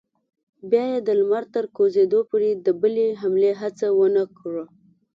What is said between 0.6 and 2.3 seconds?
بیا یې د لمر تر کوزېدو